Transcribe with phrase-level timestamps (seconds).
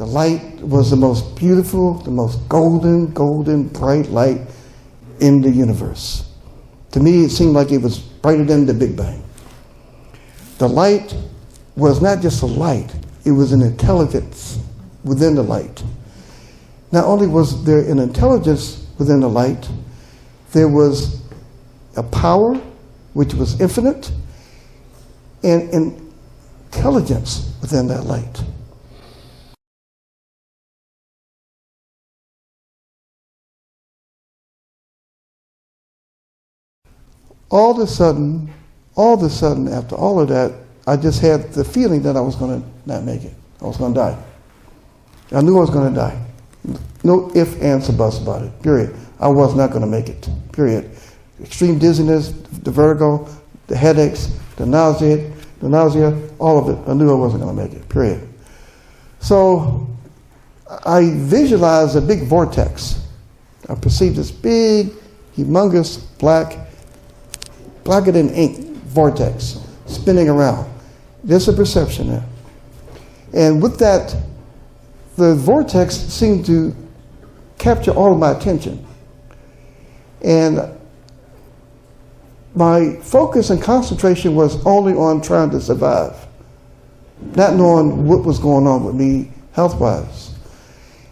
[0.00, 4.40] The light was the most beautiful, the most golden, golden, bright light
[5.20, 6.26] in the universe.
[6.92, 9.22] To me, it seemed like it was brighter than the Big Bang.
[10.56, 11.14] The light
[11.76, 12.90] was not just a light,
[13.26, 14.58] it was an intelligence
[15.04, 15.84] within the light.
[16.92, 19.68] Not only was there an intelligence within the light,
[20.52, 21.20] there was
[21.98, 22.54] a power
[23.12, 24.10] which was infinite
[25.42, 26.00] and
[26.72, 28.42] intelligence within that light.
[37.50, 38.52] All of a sudden,
[38.94, 40.52] all of a sudden, after all of that,
[40.86, 43.34] I just had the feeling that I was going to not make it.
[43.60, 44.22] I was going to die.
[45.32, 46.26] I knew I was going to die.
[47.04, 48.62] No ifs, ands, or buts about it.
[48.62, 48.94] Period.
[49.18, 50.28] I was not going to make it.
[50.52, 50.90] Period.
[51.40, 53.28] Extreme dizziness, the vertigo,
[53.66, 55.30] the headaches, the nausea,
[55.60, 56.88] the nausea, all of it.
[56.88, 57.88] I knew I wasn't going to make it.
[57.88, 58.26] Period.
[59.20, 59.88] So
[60.84, 63.06] I visualized a big vortex.
[63.68, 64.90] I perceived this big,
[65.36, 66.69] humongous, black,
[67.84, 70.70] blacker than ink vortex spinning around.
[71.24, 72.24] There's a perception there.
[73.32, 74.16] And with that,
[75.16, 76.74] the vortex seemed to
[77.58, 78.86] capture all of my attention.
[80.22, 80.60] And
[82.54, 86.16] my focus and concentration was only on trying to survive,
[87.36, 90.34] not knowing what was going on with me health wise.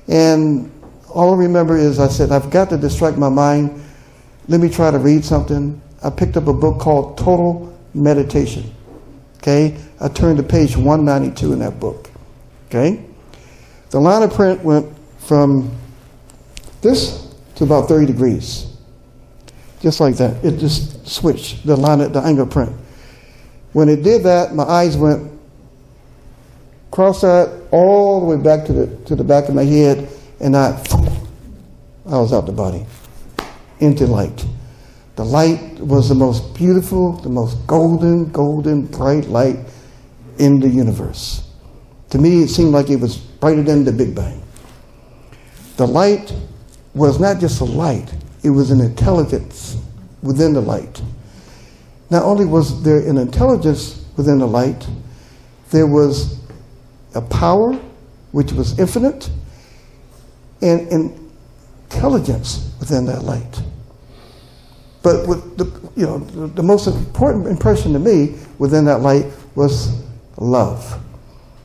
[0.08, 0.70] And
[1.10, 3.84] all I remember is I said, I've got to distract my mind.
[4.48, 5.80] Let me try to read something.
[6.02, 8.74] I picked up a book called Total Meditation.
[9.38, 9.76] Okay?
[10.00, 12.10] I turned to page 192 in that book.
[12.68, 13.04] Okay?
[13.90, 14.86] The line of print went
[15.18, 15.76] from
[16.82, 18.66] this to about 30 degrees.
[19.80, 20.44] Just like that.
[20.44, 22.72] It just switched the line of the angle print.
[23.72, 25.38] When it did that, my eyes went
[26.90, 30.08] cross-eyed all the way back to the to the back of my head,
[30.40, 30.82] and I
[32.06, 32.84] I was out the body
[33.78, 34.44] into light.
[35.18, 39.58] The light was the most beautiful, the most golden, golden, bright light
[40.38, 41.42] in the universe.
[42.10, 44.40] To me, it seemed like it was brighter than the Big Bang.
[45.76, 46.32] The light
[46.94, 48.14] was not just a light,
[48.44, 49.76] it was an intelligence
[50.22, 51.02] within the light.
[52.10, 54.86] Not only was there an intelligence within the light,
[55.72, 56.38] there was
[57.16, 57.72] a power
[58.30, 59.28] which was infinite
[60.62, 61.18] and
[61.90, 63.62] intelligence within that light.
[65.02, 65.26] But
[65.56, 65.64] the,
[65.96, 70.02] you know, the, the most important impression to me within that light was
[70.36, 71.00] love.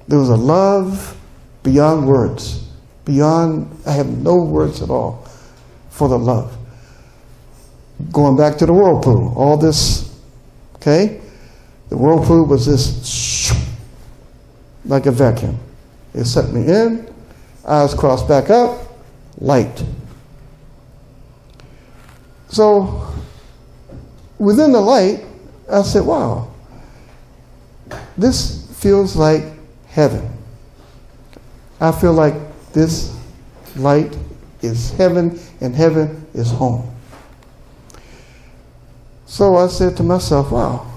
[0.07, 1.17] There was a love
[1.63, 2.67] beyond words,
[3.05, 5.27] beyond, I have no words at all
[5.89, 6.55] for the love.
[8.11, 10.19] Going back to the whirlpool, all this,
[10.75, 11.21] okay?
[11.89, 13.53] The whirlpool was this
[14.85, 15.57] like a vacuum.
[16.13, 17.13] It set me in,
[17.65, 18.79] eyes crossed back up,
[19.37, 19.83] light.
[22.49, 23.12] So
[24.43, 25.23] within the light,
[25.71, 26.51] I said, wow,
[28.17, 29.43] this feels like
[29.87, 30.29] heaven.
[31.79, 32.33] I feel like
[32.73, 33.17] this
[33.77, 34.17] light
[34.61, 36.89] is heaven and heaven is home.
[39.25, 40.91] So I said to myself, wow,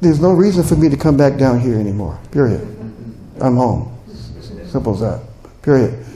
[0.00, 2.62] there's no reason for me to come back down here anymore, period.
[3.40, 3.98] I'm home.
[4.68, 5.22] Simple as that,
[5.62, 6.06] period.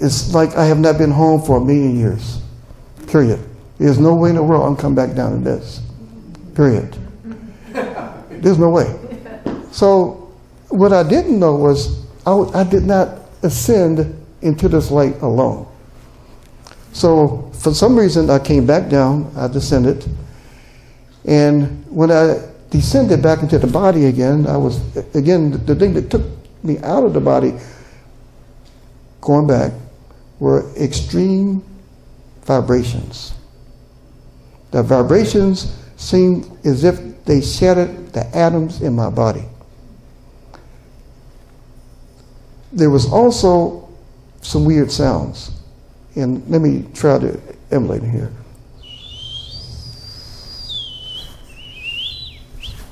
[0.00, 2.40] It's like I have not been home for a million years,
[3.08, 3.40] period.
[3.82, 5.80] There's no way in the world I'm coming back down to this.
[6.54, 6.96] Period.
[8.30, 8.96] There's no way.
[9.72, 10.32] So
[10.68, 15.66] what I didn't know was I, I did not ascend into this light alone.
[16.92, 20.08] So for some reason I came back down, I descended,
[21.24, 24.78] and when I descended back into the body again, I was
[25.16, 26.22] again the thing that took
[26.62, 27.54] me out of the body,
[29.20, 29.72] going back,
[30.38, 31.64] were extreme
[32.44, 33.34] vibrations.
[34.72, 39.44] The vibrations seemed as if they shattered the atoms in my body.
[42.72, 43.88] There was also
[44.40, 45.52] some weird sounds.
[46.16, 48.32] And let me try to emulate here.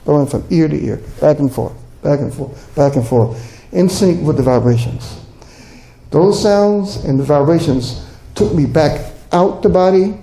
[0.04, 3.88] Going from ear to ear, back and forth, back and forth, back and forth, in
[3.88, 5.18] sync with the vibrations.
[6.10, 10.18] Those sounds and the vibrations took me back out the body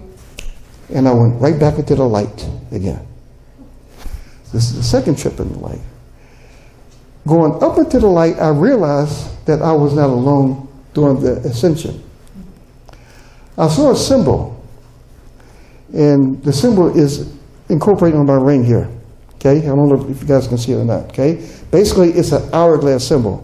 [0.94, 3.06] and I went right back into the light again.
[4.54, 5.82] This is the second trip in the light.
[7.28, 12.02] Going up into the light, I realized that I was not alone during the ascension.
[13.58, 14.64] I saw a symbol,
[15.94, 17.34] and the symbol is
[17.70, 18.90] incorporated on my ring here.
[19.36, 21.10] Okay, I don't know if you guys can see it or not.
[21.10, 23.44] Okay, basically it's an hourglass symbol.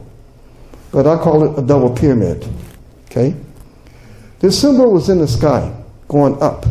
[0.94, 2.48] but I call it a double pyramid.
[3.06, 3.36] Okay?
[4.39, 5.74] This symbol was in the sky,
[6.07, 6.66] going up,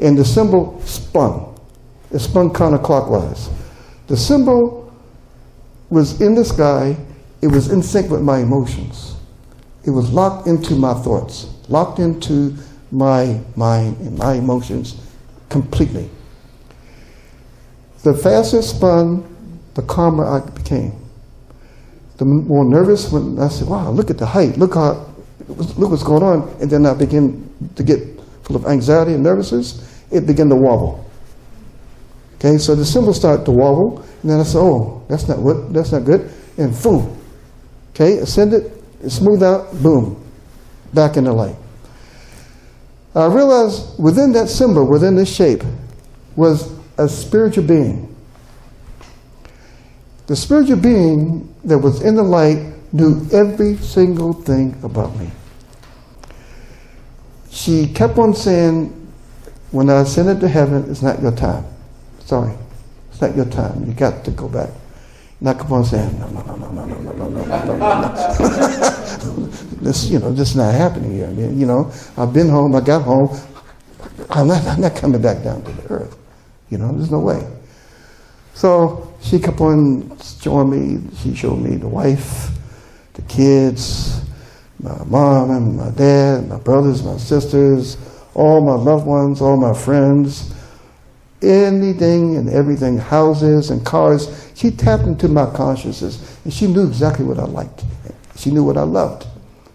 [0.00, 1.54] and the symbol spun.
[2.12, 3.52] It spun counterclockwise.
[4.06, 4.92] The symbol
[5.90, 6.96] was in the sky,
[7.42, 9.16] it was in sync with my emotions.
[9.84, 12.56] It was locked into my thoughts, locked into
[12.90, 15.00] my mind and my emotions
[15.48, 16.10] completely.
[18.02, 19.24] The faster it spun,
[19.74, 20.92] the calmer I became.
[22.18, 25.06] The more nervous when I said, wow, look at the height, look how,
[25.48, 26.48] look what's going on.
[26.60, 28.15] And then I begin to get
[28.46, 31.04] full of anxiety and nervousness, it began to wobble.
[32.36, 35.72] Okay, so the symbol started to wobble, and then I said, oh, that's not what,
[35.72, 36.30] that's not good.
[36.56, 37.20] And boom.
[37.90, 38.72] Okay, ascend it
[39.08, 40.22] smooth out, boom,
[40.94, 41.56] back in the light.
[43.14, 45.62] I realized within that symbol, within this shape,
[46.36, 48.14] was a spiritual being.
[50.26, 52.58] The spiritual being that was in the light
[52.92, 55.30] knew every single thing about me.
[57.56, 58.92] She kept on saying,
[59.70, 61.64] When I ascended to heaven, it's not your time.
[62.20, 62.52] Sorry,
[63.10, 63.82] it's not your time.
[63.86, 64.68] You got to go back.
[65.40, 67.76] And I kept on saying, No, no, no, no, no, no, no, no, no, no,
[67.78, 69.46] no.
[69.80, 71.28] this, you know, this is not happening here.
[71.28, 73.34] I mean, you know, I've been home, I got home.
[74.28, 76.14] I'm not, I'm not coming back down to the earth.
[76.68, 77.42] You know, there's no way.
[78.52, 82.50] So she kept on showing me, she showed me the wife,
[83.14, 84.20] the kids,
[84.80, 87.96] my mom and my dad, my brothers, my sisters,
[88.34, 90.54] all my loved ones, all my friends,
[91.42, 94.50] anything and everything, houses and cars.
[94.54, 97.84] She tapped into my consciousness and she knew exactly what I liked.
[98.36, 99.26] She knew what I loved.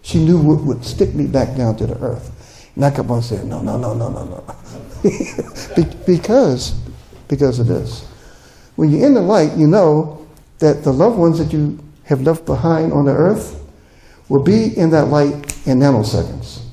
[0.04, 2.38] She knew what would stick me back down to the earth.
[2.76, 4.56] And I kept on saying, no, no, no, no, no, no.
[6.06, 6.80] because,
[7.28, 8.08] because of this.
[8.76, 10.26] When you're in the light, you know
[10.60, 13.61] that the loved ones that you have left behind on the earth
[14.32, 15.34] will be in that light
[15.68, 16.64] in nanoseconds.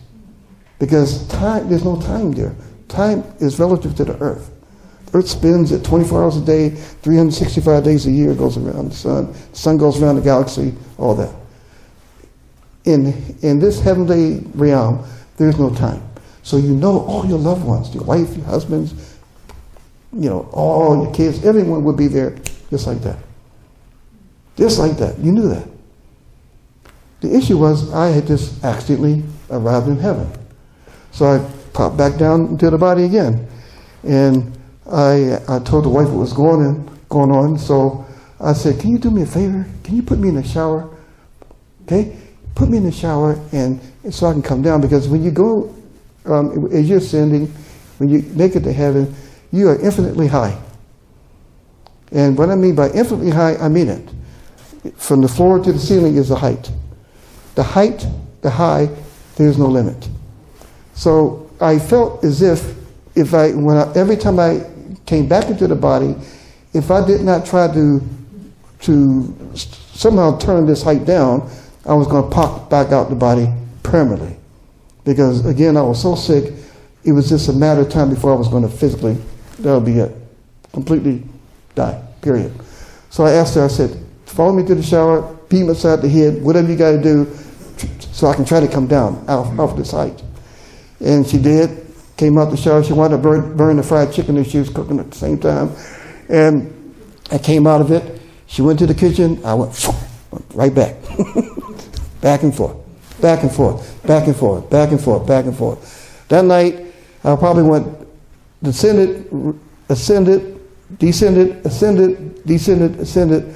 [0.79, 2.55] Because time, there's no time there.
[2.87, 4.53] Time is relative to the earth.
[5.07, 8.95] The earth spins at 24 hours a day, 365 days a year, goes around the
[8.95, 9.33] sun.
[9.33, 11.35] The sun goes around the galaxy, all that.
[12.85, 13.13] In,
[13.43, 15.05] in this heavenly realm,
[15.37, 16.03] there's no time.
[16.45, 19.19] So you know all your loved ones, your wife, your husbands,
[20.13, 22.39] you know, all your kids, everyone would be there
[22.71, 23.19] just like that.
[24.57, 25.19] Just like that.
[25.19, 25.69] You knew that.
[27.21, 30.31] The issue was I had just accidentally arrived in heaven.
[31.11, 33.49] So I popped back down into the body again.
[34.05, 34.57] And
[34.91, 37.59] I, I told the wife what was going on, going on.
[37.59, 38.07] So
[38.41, 39.67] I said, Can you do me a favor?
[39.83, 40.89] Can you put me in the shower?
[41.85, 42.17] Okay?
[42.55, 45.31] Put me in the shower and, and so I can come down because when you
[45.31, 45.75] go,
[46.25, 47.47] um, as you're ascending,
[47.99, 49.15] when you make it to heaven,
[49.53, 50.59] you are infinitely high.
[52.13, 54.09] And what I mean by infinitely high, I mean it.
[54.97, 56.71] From the floor to the ceiling is the height.
[57.59, 58.07] The height,
[58.41, 58.89] the high,
[59.35, 60.09] there's no limit.
[60.95, 62.77] So I felt as if,
[63.17, 64.65] if I, when I, every time I
[65.07, 66.15] came back into the body,
[66.73, 68.01] if I did not try to,
[68.83, 71.51] to somehow turn this height down,
[71.85, 73.49] I was going to pop back out the body
[73.83, 74.37] permanently.
[75.05, 76.55] Because again, I was so sick,
[77.03, 79.17] it was just a matter of time before I was going to physically,
[79.59, 80.15] that would be it.
[80.73, 81.25] Completely
[81.75, 82.53] die, period.
[83.11, 86.41] So I asked her, I said, follow me to the shower, me inside the head,
[86.41, 87.27] whatever you got to do,
[88.19, 90.25] so I can try to come down off, off this height.
[90.99, 92.83] And she did, came out the shower.
[92.83, 95.39] She wanted to burn, burn the fried chicken that she was cooking at the same
[95.39, 95.71] time.
[96.29, 96.97] And
[97.31, 98.21] I came out of it.
[98.49, 99.41] She went to the kitchen.
[99.45, 99.87] I went
[100.53, 100.97] right back.
[102.21, 102.77] back and forth,
[103.21, 106.27] back and forth, back and forth, back and forth, back and forth.
[106.27, 106.87] That night,
[107.23, 107.87] I probably went
[108.65, 109.29] descended,
[109.89, 110.61] ascended,
[110.99, 113.55] descended, ascended, descended, ascended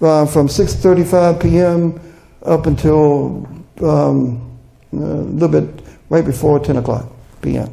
[0.00, 2.00] uh, from 6.35 p.m.
[2.42, 4.58] up until um,
[4.92, 7.06] a little bit right before 10 o'clock
[7.42, 7.72] p.m.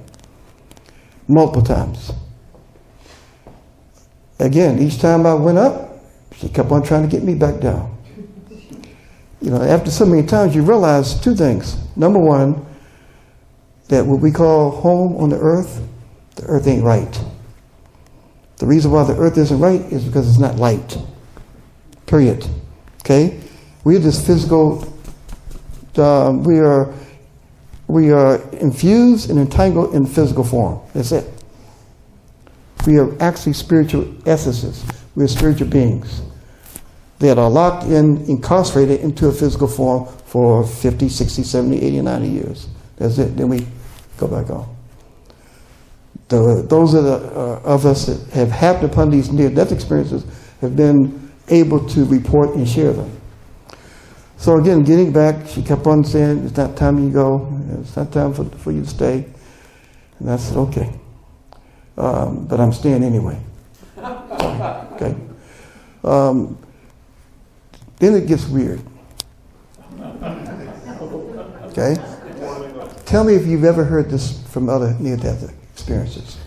[1.27, 2.11] Multiple times.
[4.39, 5.99] Again, each time I went up,
[6.35, 7.95] she kept on trying to get me back down.
[9.41, 11.77] You know, after so many times, you realize two things.
[11.95, 12.65] Number one,
[13.87, 15.85] that what we call home on the earth,
[16.35, 17.23] the earth ain't right.
[18.57, 20.97] The reason why the earth isn't right is because it's not light.
[22.05, 22.47] Period.
[23.01, 23.39] Okay?
[23.83, 24.81] We're just physical,
[25.99, 26.93] um, we are
[27.87, 30.79] we are infused and entangled in physical form.
[30.93, 31.25] That's it.
[32.87, 34.85] We are actually spiritual essences.
[35.13, 36.21] We are spiritual beings
[37.19, 42.27] that are locked in, incarcerated into a physical form for 50, 60, 70, 80, 90
[42.27, 42.67] years.
[42.97, 43.35] That's it.
[43.37, 43.67] Then we
[44.17, 44.73] go back on.
[46.29, 50.25] The, those of, the, uh, of us that have happened upon these near death experiences
[50.61, 53.20] have been able to report and share them.
[54.41, 57.47] So again, getting back, she kept on saying, it's not time you go.
[57.79, 59.23] It's not time for, for you to stay.
[60.17, 60.91] And I said, okay.
[61.95, 63.39] Um, but I'm staying anyway.
[63.99, 65.15] okay.
[66.03, 66.57] Um,
[67.99, 68.81] then it gets weird.
[71.65, 71.95] Okay?
[73.05, 76.39] Tell me if you've ever heard this from other near death experiences.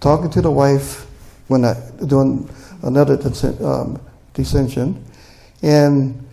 [0.00, 1.06] Talking to the wife
[1.46, 2.46] when I doing
[2.82, 3.14] another
[3.64, 3.98] um,
[4.34, 5.02] dissension,
[5.62, 6.27] and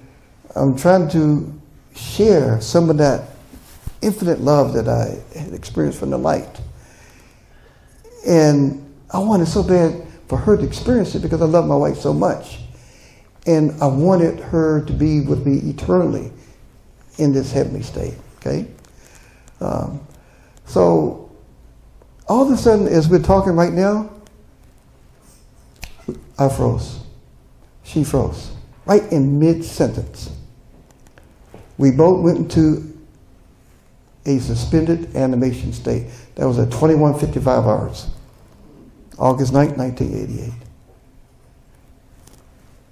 [0.56, 1.62] I'm trying to
[1.96, 3.30] share some of that
[4.02, 6.62] infinite love that I had experienced from the light.
[8.26, 8.82] And
[9.12, 12.14] I wanted so bad for her to experience it because I love my wife so
[12.14, 12.60] much.
[13.46, 16.32] And I wanted her to be with me eternally
[17.18, 18.16] in this heavenly state.
[18.38, 18.68] Okay?
[19.60, 20.06] Um,
[20.66, 21.32] so
[22.28, 24.10] all of a sudden, as we're talking right now,
[26.38, 27.00] I froze.
[27.84, 28.52] She froze.
[28.86, 30.32] Right in mid sentence.
[31.78, 32.96] We both went into
[34.26, 36.08] a suspended animation state.
[36.36, 38.08] That was at 2155 hours.
[39.18, 40.54] August 9, 1988.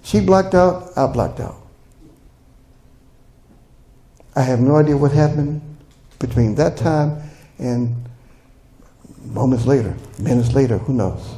[0.02, 1.56] She blacked out, I blacked out.
[4.36, 5.60] I have no idea what happened
[6.18, 7.22] between that time
[7.58, 7.94] and
[9.26, 11.36] moments later, minutes later, who knows.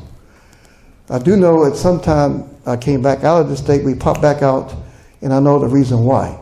[1.09, 4.23] I do know at some time I came back out of the state, we popped
[4.23, 4.75] back out,
[5.23, 6.39] and I know the reason why.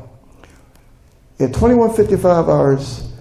[1.44, 3.12] At 2155 hours,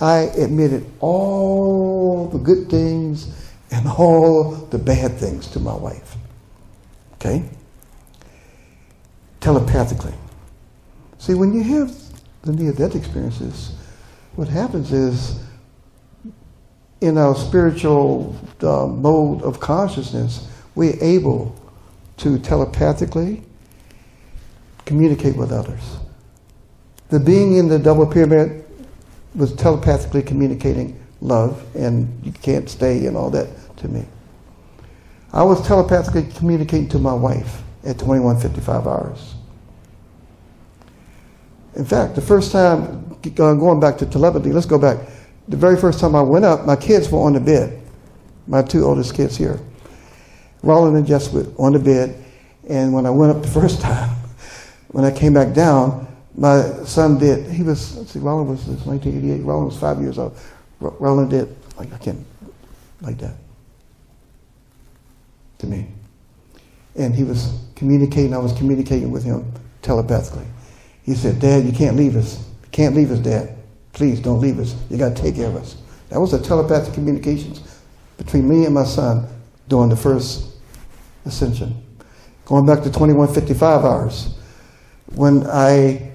[0.00, 6.16] I admitted all the good things and all the bad things to my wife.
[7.14, 7.48] Okay?
[9.38, 10.12] Telepathically.
[11.18, 11.94] See, when you have
[12.42, 13.76] the near death experiences,
[14.34, 15.40] what happens is
[17.00, 21.54] in our spiritual uh, mode of consciousness, we're able
[22.16, 23.44] to telepathically
[24.84, 25.98] communicate with others.
[27.12, 28.64] The being in the double pyramid
[29.34, 34.06] was telepathically communicating love, and you can't stay and all that to me.
[35.30, 39.34] I was telepathically communicating to my wife at 2155 hours.
[41.76, 44.96] In fact, the first time, uh, going back to telepathy, let's go back.
[45.48, 47.78] The very first time I went up, my kids were on the bed.
[48.46, 49.60] My two oldest kids here.
[50.62, 52.24] Roland and Jess were on the bed.
[52.70, 54.16] And when I went up the first time,
[54.92, 57.50] when I came back down, my son did.
[57.50, 59.44] He was, let's see, Roland was 1988.
[59.44, 60.36] Roland was five years old.
[60.80, 62.24] Roland did, like, I can't,
[63.00, 63.34] like that
[65.62, 65.86] to me.
[66.94, 70.44] And he was communicating, I was communicating with him telepathically.
[71.04, 72.38] He said, Dad, you can't leave us.
[72.38, 73.56] You can't leave us, Dad.
[73.92, 74.76] Please don't leave us.
[74.90, 75.76] You got to take care of us.
[76.10, 77.80] That was a telepathic communications
[78.18, 79.26] between me and my son
[79.68, 80.56] during the first
[81.24, 81.82] ascension.
[82.44, 84.34] Going back to 2155 hours,
[85.14, 86.11] when I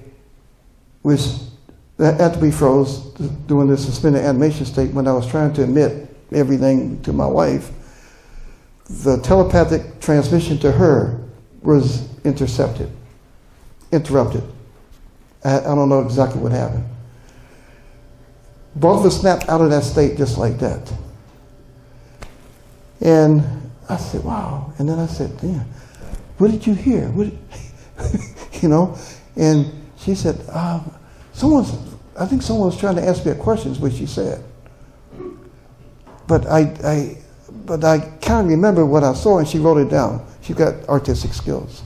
[1.02, 1.48] was
[1.98, 2.98] after we froze
[3.46, 7.70] doing the suspended animation state, when I was trying to admit everything to my wife,
[8.88, 11.20] the telepathic transmission to her
[11.62, 12.90] was intercepted,
[13.92, 14.42] interrupted.
[15.44, 16.84] I, I don't know exactly what happened.
[18.76, 20.92] Both of us snapped out of that state just like that.
[23.00, 23.42] And
[23.88, 24.72] I said, wow.
[24.78, 25.66] And then I said, damn,
[26.38, 27.08] what did you hear?
[27.10, 27.32] What
[28.62, 28.96] you know?
[29.36, 30.94] And she said, um,
[31.32, 31.72] someone's,
[32.18, 34.42] I think someone was trying to ask me a question, is what she said.
[36.26, 37.18] But I, I,
[37.64, 40.26] but I can't remember what I saw, and she wrote it down.
[40.42, 41.82] She's got artistic skills.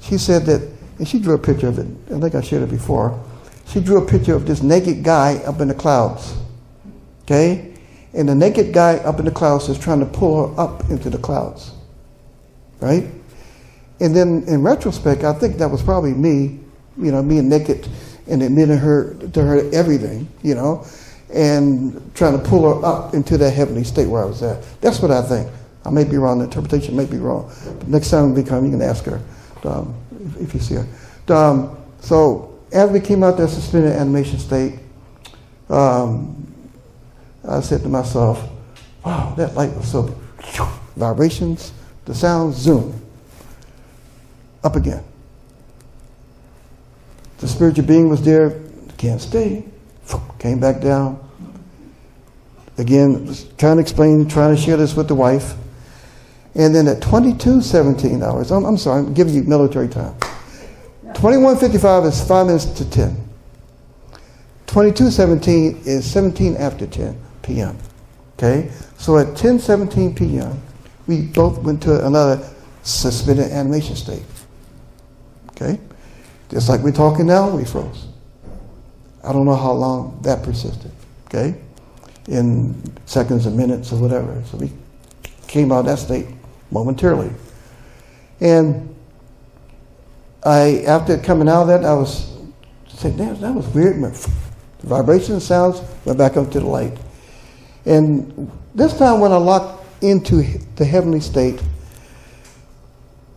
[0.00, 1.86] She said that and she drew a picture of it.
[2.12, 3.18] I think I shared it before.
[3.66, 6.36] She drew a picture of this naked guy up in the clouds.
[7.22, 7.74] Okay?
[8.14, 11.08] And the naked guy up in the clouds is trying to pull her up into
[11.08, 11.72] the clouds.
[12.80, 13.06] Right?
[14.00, 16.60] And then in retrospect, I think that was probably me,
[16.98, 17.88] you know, being naked
[18.26, 20.86] and admitting her to her everything, you know,
[21.32, 24.62] and trying to pull her up into that heavenly state where I was at.
[24.80, 25.50] That's what I think.
[25.84, 26.38] I may be wrong.
[26.38, 27.50] The interpretation may be wrong.
[27.78, 29.20] But next time we come, you can ask her.
[29.64, 29.94] Um,
[30.40, 31.34] if you see her.
[31.34, 34.78] Um, so as we came out that suspended animation state,
[35.68, 36.46] um,
[37.46, 38.48] I said to myself,
[39.04, 40.14] wow, that light was so
[40.96, 41.72] vibrations,
[42.04, 43.00] the sound, zoom,
[44.64, 45.04] up again.
[47.38, 48.60] The spiritual being was there,
[48.96, 49.64] can't stay,
[50.38, 51.24] came back down.
[52.78, 55.54] Again, trying to explain, trying to share this with the wife.
[56.54, 60.18] And then at 22, 17 hours, I'm, I'm sorry, I'm giving you military time.
[61.14, 63.16] 2155 is 5 minutes to 10.
[64.66, 67.76] 2217 is 17 after 10 p.m.
[68.36, 68.70] Okay?
[68.98, 70.60] So at 10:17 p.m.,
[71.06, 72.46] we both went to another
[72.82, 74.22] suspended animation state.
[75.50, 75.80] Okay?
[76.50, 78.06] Just like we're talking now, we froze.
[79.22, 80.90] I don't know how long that persisted,
[81.26, 81.60] okay?
[82.28, 82.74] In
[83.06, 84.42] seconds and minutes or whatever.
[84.50, 84.72] So we
[85.46, 86.26] came out of that state
[86.70, 87.30] momentarily.
[88.40, 88.94] And
[90.44, 92.32] I, after coming out of that, I was
[92.88, 94.00] saying, damn, that was weird.
[94.02, 96.96] The vibration sounds went back up to the light.
[97.84, 100.42] And this time when I locked into
[100.76, 101.60] the heavenly state,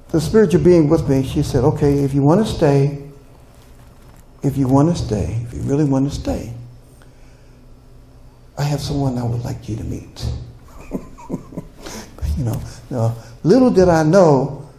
[0.10, 3.01] the spiritual being with me, she said, okay, if you want to stay,
[4.44, 6.54] if you want to stay, if you really want to stay,
[8.58, 10.26] I have someone I would like you to meet.
[12.38, 14.70] you know, now, little did I know,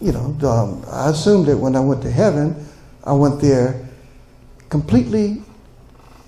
[0.00, 2.66] you know, um, I assumed that when I went to heaven,
[3.04, 3.88] I went there
[4.68, 5.42] completely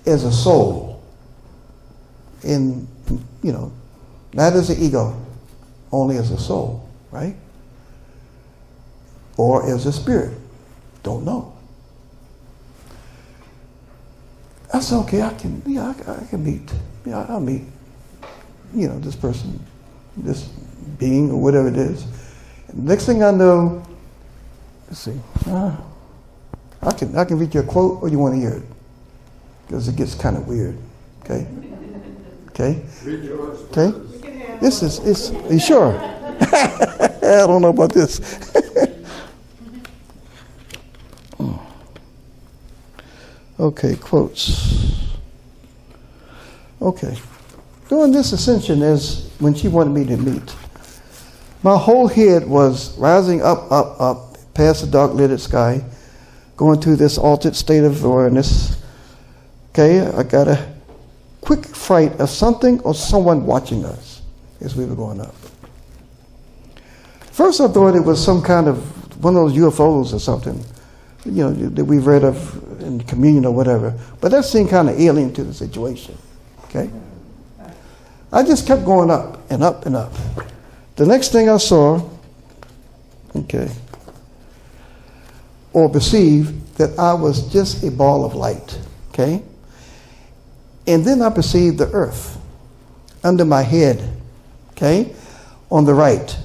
[0.05, 1.01] as a soul.
[2.43, 2.87] In,
[3.41, 3.71] you know,
[4.33, 5.19] not as an ego,
[5.91, 7.35] only as a soul, right?
[9.37, 10.37] Or as a spirit.
[11.03, 11.56] Don't know.
[14.77, 16.71] I said, okay, I can, yeah, I, I can meet,
[17.03, 17.63] yeah, I'll meet,
[18.75, 19.59] you know, this person,
[20.15, 20.43] this
[20.99, 22.05] being or whatever it is.
[22.73, 23.81] Next thing I know,
[24.87, 25.75] let's see, uh,
[26.83, 28.63] I can I can read you a quote, or you want to hear it
[29.65, 30.77] because it gets kind of weird.
[31.23, 31.47] Okay,
[32.49, 32.83] okay,
[33.71, 33.91] okay.
[34.61, 35.31] This is it's.
[35.31, 35.97] Are you sure?
[36.39, 38.19] I don't know about this.
[43.59, 45.07] Okay, quotes.
[46.81, 47.17] Okay.
[47.89, 50.55] During this ascension is when she wanted me to meet.
[51.63, 55.83] My whole head was rising up, up, up, past the dark lidded sky,
[56.55, 58.83] going through this altered state of awareness.
[59.71, 60.73] Okay, I got a
[61.41, 64.21] quick fright of something or someone watching us
[64.61, 65.35] as we were going up.
[67.31, 70.63] First, I thought it was some kind of one of those UFOs or something
[71.27, 73.93] you know, that we've read of in communion or whatever.
[74.21, 76.17] But that seemed kind of alien to the situation.
[76.65, 76.89] Okay?
[78.31, 80.13] I just kept going up and up and up.
[80.95, 82.09] The next thing I saw,
[83.35, 83.69] okay,
[85.73, 88.79] or perceived that I was just a ball of light.
[89.09, 89.43] Okay?
[90.87, 92.37] And then I perceived the earth
[93.23, 94.09] under my head,
[94.71, 95.13] okay,
[95.69, 96.37] on the right.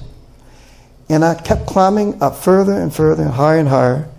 [1.09, 4.09] And I kept climbing up further and further and higher and higher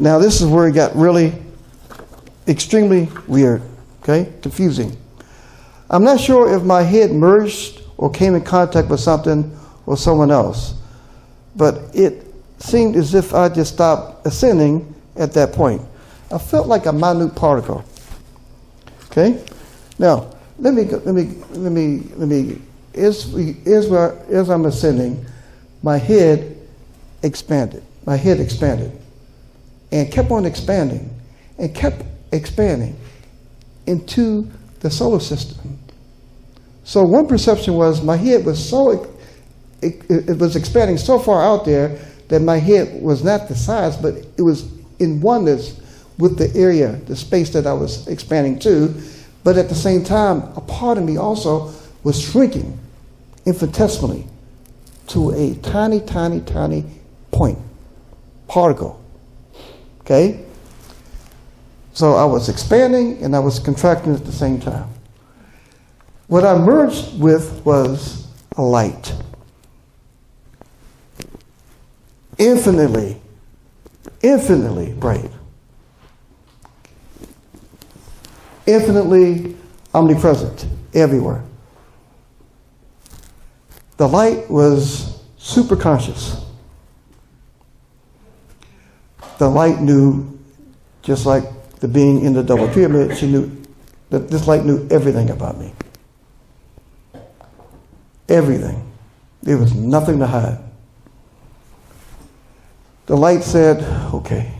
[0.00, 1.34] now, this is where it got really
[2.48, 3.60] extremely weird,
[4.02, 4.32] okay?
[4.40, 4.96] Confusing.
[5.90, 10.30] I'm not sure if my head merged or came in contact with something or someone
[10.30, 10.72] else,
[11.54, 12.24] but it
[12.58, 15.82] seemed as if I just stopped ascending at that point.
[16.32, 17.84] I felt like a minute particle.
[19.10, 19.44] Okay?
[19.98, 22.58] Now, let me, let me, let me, let me,
[22.94, 25.26] as, we, as, we're, as I'm ascending,
[25.82, 26.56] my head
[27.22, 27.82] expanded.
[28.06, 28.99] My head expanded
[29.92, 31.10] and kept on expanding
[31.58, 32.96] and kept expanding
[33.86, 34.50] into
[34.80, 35.78] the solar system.
[36.84, 39.06] So one perception was my head was so
[39.82, 41.98] it, it, was expanding so far out there
[42.28, 45.80] that my head was not the size, but it was in oneness
[46.18, 48.94] with the area, the space that I was expanding to.
[49.42, 51.72] But at the same time, a part of me also
[52.02, 52.78] was shrinking
[53.46, 54.26] infinitesimally
[55.08, 56.84] to a tiny, tiny, tiny
[57.30, 57.58] point,
[58.48, 58.99] particle.
[60.10, 60.44] Okay?
[61.92, 64.88] So I was expanding and I was contracting at the same time.
[66.26, 69.14] What I merged with was a light.
[72.38, 73.20] Infinitely,
[74.20, 75.30] infinitely bright.
[78.66, 79.56] Infinitely
[79.94, 81.44] omnipresent everywhere.
[83.96, 86.44] The light was super conscious
[89.40, 90.38] the light knew,
[91.00, 91.44] just like
[91.80, 93.50] the being in the double pyramid, she knew
[94.10, 95.72] that this light knew everything about me.
[98.28, 98.92] Everything.
[99.42, 100.58] There was nothing to hide.
[103.06, 104.52] The light said, Okay,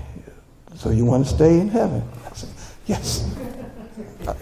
[0.77, 2.03] so you want to stay in heaven?
[2.25, 2.49] I said,
[2.87, 3.37] Yes.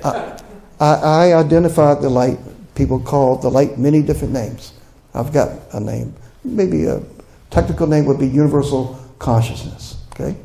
[0.04, 0.40] I,
[0.78, 2.38] I, I identified the light.
[2.76, 4.72] People call the light many different names.
[5.14, 6.14] I've got a name.
[6.44, 7.02] Maybe a
[7.50, 9.97] technical name would be universal consciousness.
[10.18, 10.36] Okay?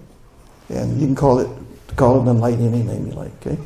[0.70, 1.50] And you can call it
[1.96, 3.58] call it the light any name you like, okay?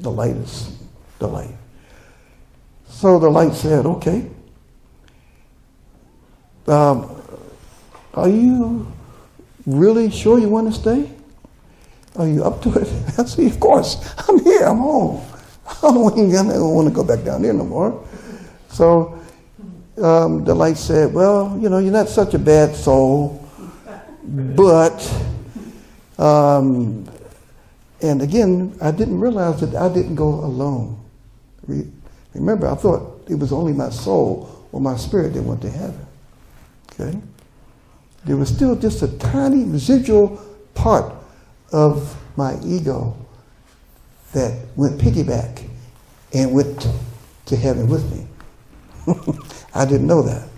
[0.00, 0.76] The light is
[1.18, 1.54] the light.
[2.88, 4.28] So the light said, okay.
[6.66, 7.22] Um,
[8.14, 8.90] are you
[9.66, 11.10] really sure you want to stay?
[12.16, 12.88] Are you up to it?
[13.18, 14.14] I said, of course.
[14.28, 14.62] I'm here.
[14.62, 15.24] I'm home.
[15.66, 18.06] I don't want to go back down there no more.
[18.68, 19.18] So
[20.02, 23.43] um, the light said, well, you know, you're not such a bad soul
[24.24, 25.00] But,
[26.18, 27.08] um,
[28.00, 31.00] and again, I didn't realize that I didn't go alone.
[31.66, 31.90] Re-
[32.34, 36.06] Remember, I thought it was only my soul or my spirit that went to heaven.
[36.92, 37.18] Okay?
[38.24, 40.42] There was still just a tiny residual
[40.74, 41.14] part
[41.72, 43.16] of my ego
[44.32, 45.68] that went piggyback
[46.32, 46.88] and went
[47.46, 48.26] to heaven with me.
[49.74, 50.48] I didn't know that.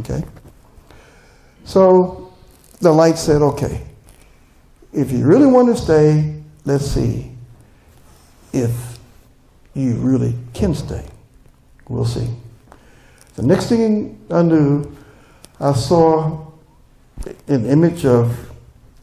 [0.00, 0.22] Okay?
[1.64, 2.23] So
[2.84, 3.80] the light said, okay,
[4.92, 7.32] if you really want to stay, let's see
[8.52, 8.70] if
[9.74, 11.04] you really can stay.
[11.88, 12.28] We'll see.
[13.34, 14.96] The next thing I knew,
[15.58, 16.46] I saw
[17.48, 18.52] an image of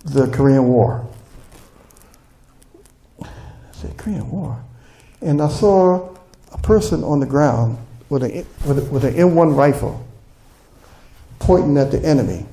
[0.06, 1.06] the Korean War.
[3.22, 3.28] I
[3.74, 4.64] said, Korean War?
[5.22, 6.16] And I saw
[6.52, 7.78] a person on the ground
[8.10, 10.06] with, a, with, a, with an M1 rifle
[11.40, 12.46] pointing at the enemy.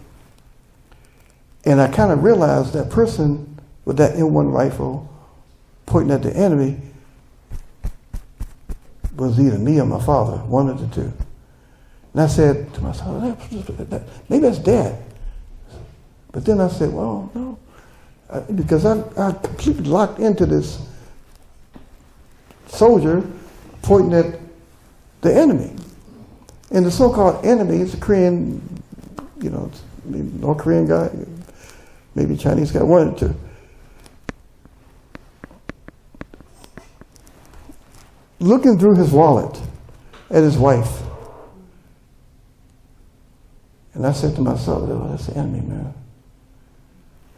[1.69, 5.07] And I kind of realized that person with that M1 rifle
[5.85, 6.81] pointing at the enemy
[9.15, 11.13] was either me or my father, one of the two.
[12.15, 13.23] And I said to myself,
[14.31, 14.97] maybe that's dad.
[16.33, 17.59] But then I said, well, no,
[18.55, 20.81] because I, I completely locked into this
[22.69, 23.29] soldier
[23.83, 24.41] pointing at
[25.21, 25.77] the enemy.
[26.71, 28.83] And the so-called enemy is a Korean,
[29.43, 29.71] you know,
[30.07, 31.11] North Korean guy,
[32.19, 33.35] maybe Chinese guy, wanted to.
[38.41, 39.57] Looking through his wallet
[40.29, 41.01] at his wife.
[43.95, 45.95] And I said to myself, oh, that's the enemy, man.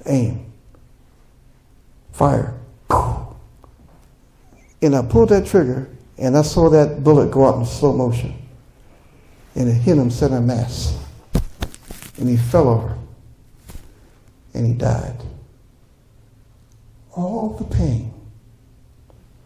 [0.06, 0.52] Aim.
[2.12, 2.54] Fire.
[4.82, 8.34] And I pulled that trigger and I saw that bullet go out in slow motion.
[9.54, 10.98] And it hit him center mass.
[12.18, 12.99] And he fell over.
[14.54, 15.16] And he died.
[17.12, 18.12] All the pain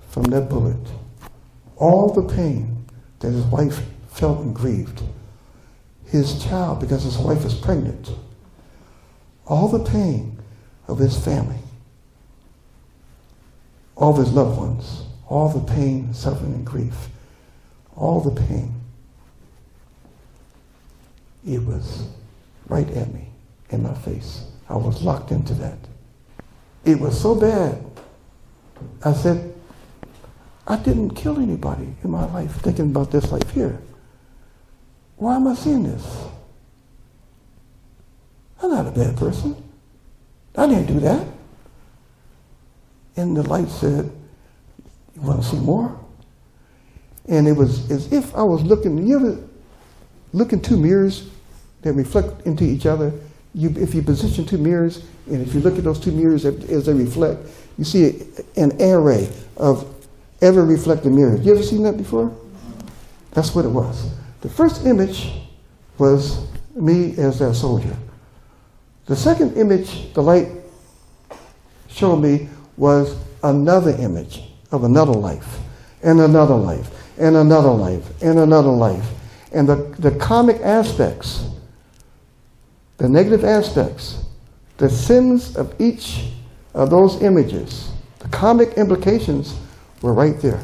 [0.09, 0.87] from that bullet,
[1.77, 2.87] all the pain
[3.19, 5.03] that his wife felt and grieved,
[6.07, 8.11] his child, because his wife is pregnant,
[9.47, 10.39] all the pain
[10.87, 11.59] of his family,
[13.97, 17.09] all of his loved ones, all the pain, suffering, and grief,
[17.97, 18.73] all the pain,
[21.47, 22.09] it was
[22.69, 23.29] right at me,
[23.71, 24.45] in my face.
[24.69, 25.79] I was locked into that.
[26.85, 27.85] It was so bad.
[29.05, 29.55] I said,
[30.67, 33.79] I didn't kill anybody in my life thinking about this life here.
[35.17, 36.27] Why am I seeing this?
[38.63, 39.57] I'm not a bad person.
[40.57, 41.27] I didn't do that.
[43.17, 44.11] And the light said,
[45.15, 45.99] You want to see more?
[47.29, 49.39] And it was as if I was looking, you ever
[50.33, 51.29] look in two mirrors
[51.83, 53.13] that reflect into each other?
[53.55, 56.87] You, if you position two mirrors, and if you look at those two mirrors as
[56.87, 57.41] they reflect,
[57.79, 58.23] you see
[58.57, 59.95] an array of
[60.43, 61.45] ever reflecting mirrors.
[61.45, 62.37] You ever seen that before?
[63.31, 64.11] That's what it was.
[64.41, 65.33] The first image
[65.99, 67.97] was me as that soldier.
[69.07, 70.49] The second image the light
[71.89, 75.59] showed me was another image of another life,
[76.03, 79.07] and another life, and another life, and another life.
[79.53, 81.45] And the, the karmic aspects,
[83.05, 84.25] the negative aspects,
[84.79, 86.31] the sins of each
[86.73, 89.59] of those images, the karmic implications
[90.01, 90.63] were right there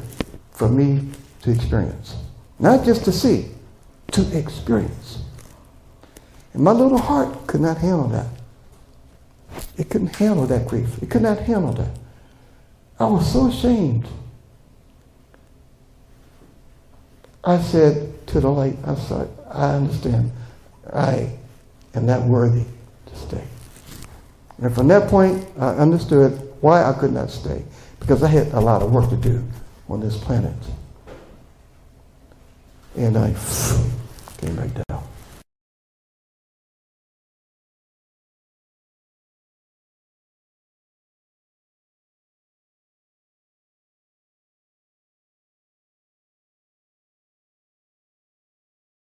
[0.53, 1.07] for me
[1.43, 2.17] to experience.
[2.59, 3.51] Not just to see,
[4.13, 5.19] to experience.
[6.55, 8.29] And my little heart could not handle that.
[9.77, 11.03] It couldn't handle that grief.
[11.03, 11.95] It could not handle that.
[12.99, 14.09] I was so ashamed.
[17.45, 20.33] I said to the light, I said, I understand.
[20.91, 21.33] I
[21.95, 22.65] am not worthy
[23.07, 23.45] to stay.
[24.63, 27.65] And from that point, I understood why I could not stay.
[27.99, 29.43] Because I had a lot of work to do
[29.89, 30.55] on this planet.
[32.97, 33.35] And I
[34.39, 34.90] came back down.